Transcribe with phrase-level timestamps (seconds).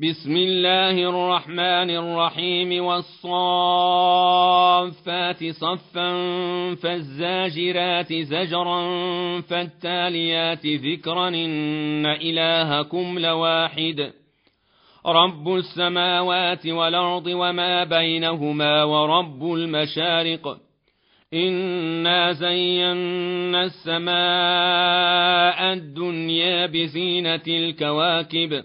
[0.00, 4.24] بسم الله الرحمن الرحيم والصافات
[5.44, 6.14] صفا
[6.74, 8.80] فالزاجرات زجرا
[9.40, 14.12] فالتاليات ذكرا إن إلهكم لواحد
[15.06, 20.58] رب السماوات والأرض وما بينهما ورب المشارق
[21.34, 24.12] إنا زينا السماء
[25.72, 28.64] الدنيا بزينة الكواكب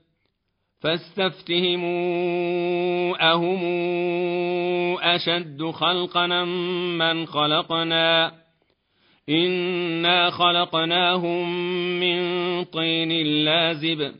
[0.81, 1.91] فاستفتهموا
[3.33, 3.63] أهم
[4.97, 6.45] أشد خلقنا
[6.97, 8.31] من خلقنا؟
[9.29, 11.49] إنا خلقناهم
[11.99, 12.19] من
[12.63, 14.11] طين لازب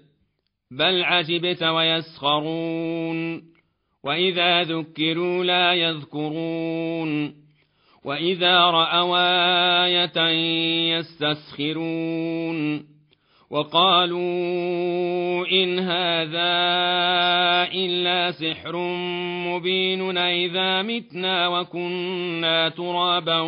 [0.72, 3.42] بل عجبت ويسخرون.
[4.04, 7.34] وإذا ذكروا لا يذكرون.
[8.06, 10.22] وإذا رأوا آية
[10.98, 12.91] يستسخرون.
[13.52, 16.52] وقالوا إن هذا
[17.74, 18.76] إلا سحر
[19.48, 23.40] مبين إذا متنا وكنا ترابا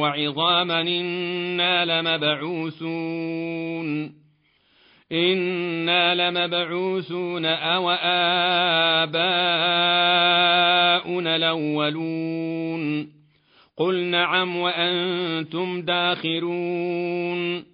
[0.00, 3.34] وعظاما إنا لمبعوثون
[5.12, 7.90] إنا لمبعوثون أو
[9.10, 9.36] آباؤنا
[11.36, 13.14] الأولون
[13.76, 17.73] قل نعم وأنتم داخرون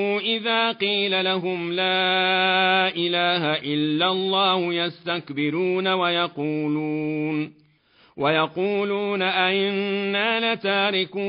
[0.41, 7.53] إذا قيل لهم لا إله إلا الله يستكبرون ويقولون
[8.17, 11.19] ويقولون أئنا لتاركو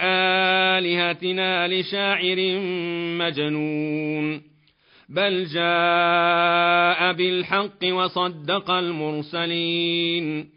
[0.00, 2.58] آلهتنا لشاعر
[3.18, 4.42] مجنون
[5.08, 10.48] بل جاء بالحق وصدق المرسلين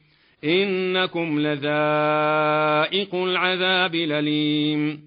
[0.44, 5.07] إنكم لذائق العذاب الأليم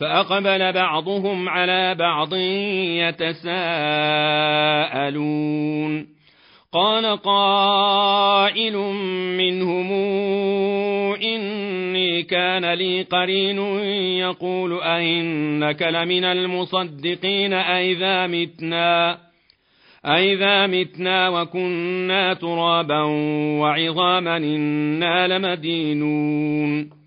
[0.00, 2.34] فأقبل بعضهم على بعض
[3.00, 3.80] يتساءلون.
[6.72, 8.76] قال قائل
[9.38, 9.92] منهم
[11.22, 13.58] إني كان لي قرين
[14.18, 19.18] يقول أئنك لمن المصدقين أئذا متنا؟
[20.06, 23.02] أئذا متنا وكنا ترابا
[23.60, 26.99] وعظاما إنا لمدينون.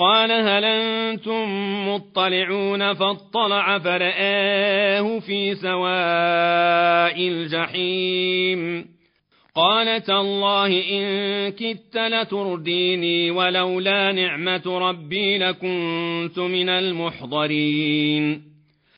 [0.00, 1.44] قال هل أنتم
[1.88, 8.86] مطلعون فاطلع فرآه في سواء الجحيم.
[9.54, 18.42] قال تالله إن كدت لترديني ولولا نعمة ربي لكنت من المحضرين.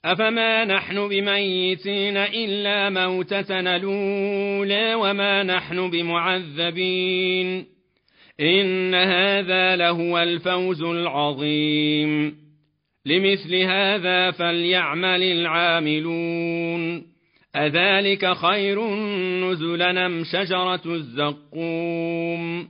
[0.04, 7.71] أفما نحن بميتين إلا موتتنا الأولى وما نحن بمعذبين.
[8.42, 12.34] إن هذا لهو الفوز العظيم.
[13.06, 17.02] لمثل هذا فليعمل العاملون.
[17.56, 18.84] أذلك خير
[19.40, 22.68] نزلا أم شجرة الزقوم؟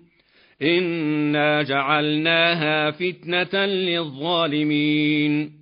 [0.63, 5.62] إنا جعلناها فتنة للظالمين.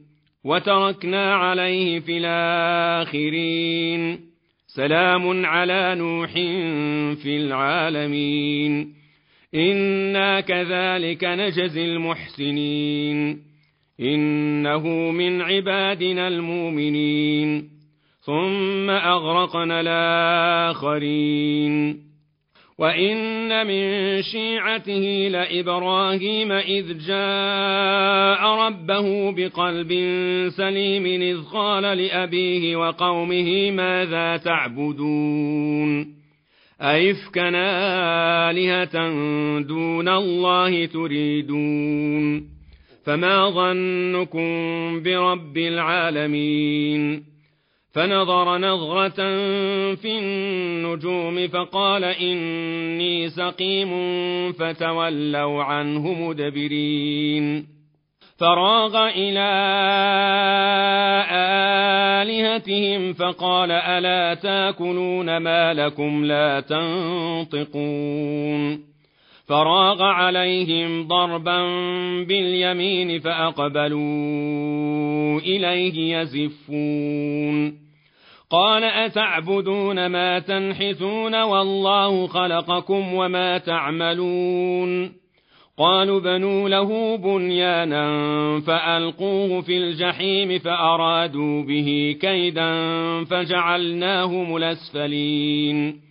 [0.45, 4.19] وتركنا عليه في الآخرين.
[4.67, 6.33] سلام على نوح
[7.23, 8.93] في العالمين.
[9.55, 13.37] إنا كذلك نجزي المحسنين.
[13.99, 17.69] إنه من عبادنا المؤمنين.
[18.21, 19.81] ثم أغرقنا
[20.71, 22.10] الآخرين.
[22.81, 29.89] وإن من شيعته لإبراهيم إذ جاء ربه بقلب
[30.57, 36.15] سليم إذ قال لأبيه وقومه ماذا تعبدون
[36.81, 37.51] أئفكا
[38.49, 39.09] آلهة
[39.61, 42.49] دون الله تريدون
[43.05, 44.49] فما ظنكم
[45.03, 47.30] برب العالمين
[47.93, 49.15] فنظر نظرة
[49.95, 53.91] في النجوم فقال إني سقيم
[54.51, 57.67] فتولوا عنه مدبرين.
[58.37, 59.51] فراغ إلى
[62.21, 66.59] آلهتهم فقال ألا تأكلون ما لكم لا
[67.49, 67.71] تنطقون.
[69.51, 71.63] فراغ عليهم ضربا
[72.23, 73.99] باليمين فأقبلوا
[75.39, 77.73] إليه يزفون.
[78.51, 85.11] قال أتعبدون ما تنحتون والله خلقكم وما تعملون.
[85.77, 88.05] قالوا بنوا له بنيانا
[88.59, 92.73] فألقوه في الجحيم فأرادوا به كيدا
[93.23, 96.10] فجعلناهم الأسفلين.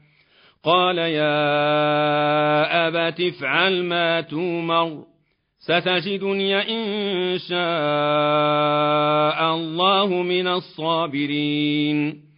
[0.63, 1.27] قال يا
[2.87, 5.03] أبت افعل ما تومر
[5.59, 7.59] ستجدني إن شاء
[9.55, 12.31] الله من الصابرين.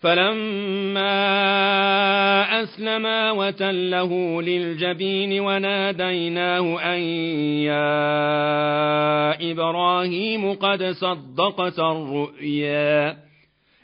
[0.00, 1.12] فلما
[2.62, 7.00] أسلما وتله للجبين وناديناه أن
[7.62, 7.92] يا
[9.52, 13.16] إبراهيم قد صدقت الرؤيا.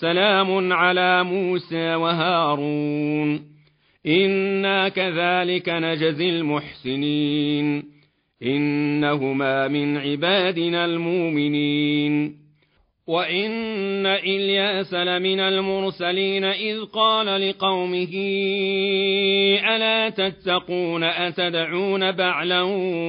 [0.00, 3.40] سلام على موسى وهارون.
[4.06, 7.84] إنا كذلك نجزي المحسنين.
[8.42, 12.46] إنهما من عبادنا المؤمنين.
[13.08, 18.14] وإن إلياس لمن المرسلين إذ قال لقومه
[19.76, 22.62] ألا تتقون أتدعون بعلا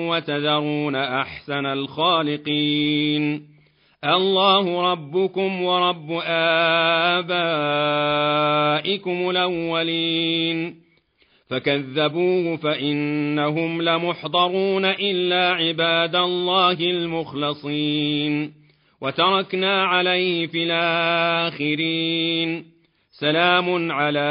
[0.10, 3.57] وتذرون أحسن الخالقين؟
[4.06, 6.12] الله ربكم ورب
[8.82, 10.76] آبائكم الأولين.
[11.50, 18.54] فكذبوه فإنهم لمحضرون إلا عباد الله المخلصين.
[19.02, 22.66] وتركنا عليه في الآخرين.
[23.20, 24.30] سلام على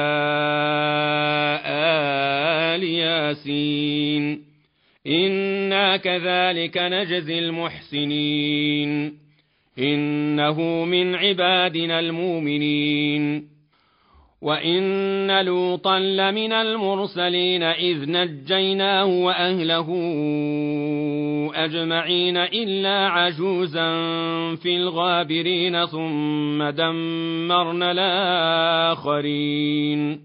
[1.67, 4.43] آل ياسين.
[5.07, 9.26] إنا كذلك نجزي المحسنين.
[9.79, 13.57] إنه من عبادنا المؤمنين.
[14.43, 19.89] وإن لوطا لمن المرسلين إذ نجيناه وأهله
[21.55, 23.91] أجمعين إلا عجوزا
[24.55, 27.93] في الغابرين ثم دمرنا
[28.93, 30.21] الآخرين.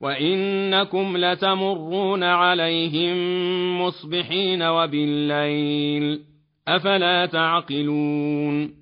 [0.00, 3.16] وإنكم لتمرون عليهم
[3.82, 6.20] مصبحين وبالليل.
[6.68, 8.80] أفلا تعقلون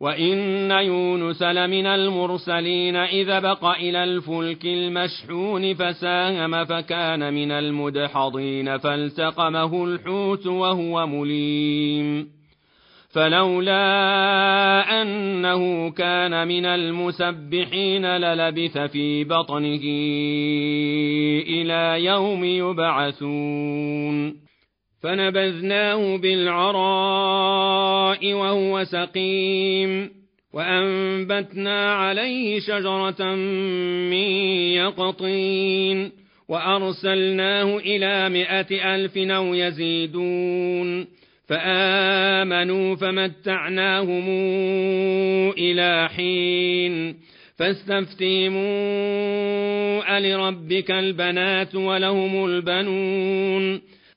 [0.00, 10.46] وإن يونس لمن المرسلين إذا بق إلى الفلك المشحون فساهم فكان من المدحضين فالتقمه الحوت
[10.46, 12.28] وهو مليم
[13.12, 13.82] فلولا
[15.02, 19.82] أنه كان من المسبحين للبث في بطنه
[21.48, 24.42] إلى يوم يبعثون
[25.02, 27.62] فنبذناه بالعراء
[28.32, 30.10] وهو سقيم
[30.52, 33.34] وأنبتنا عليه شجرة
[34.10, 34.28] من
[34.74, 36.12] يقطين
[36.48, 41.06] وأرسلناه إلى مائة ألف أو يزيدون
[41.48, 44.28] فآمنوا فمتعناهم
[45.58, 47.16] إلى حين
[47.56, 48.58] فاستفتيموا
[50.18, 53.80] ألربك البنات ولهم البنون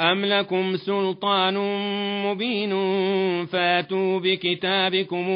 [0.00, 1.54] أم لكم سلطان
[2.26, 2.72] مبين
[3.46, 5.26] فاتوا بكتابكم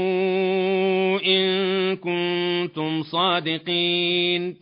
[1.26, 4.57] إن كنتم صادقين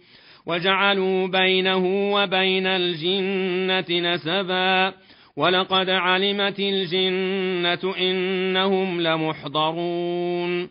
[0.47, 4.95] وجعلوا بينه وبين الجنة نسبا
[5.37, 10.69] ولقد علمت الجنة إنهم لمحضرون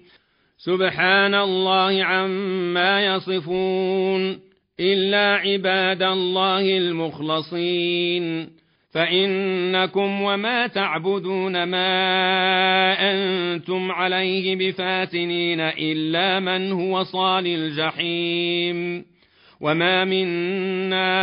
[0.58, 4.40] سبحان الله عما يصفون
[4.80, 8.50] إلا عباد الله المخلصين
[8.92, 11.92] فإنكم وما تعبدون ما
[13.12, 19.06] أنتم عليه بفاتنين إلا من هو صال الجحيم
[19.62, 21.20] وما منا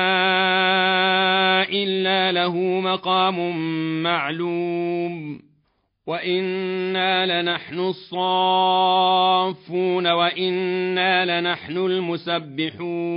[1.68, 3.56] إلا له مقام
[4.02, 5.40] معلوم
[6.06, 9.26] وإنا لنحن الصافون
[10.06, 13.16] وإنا لنحن المسبحون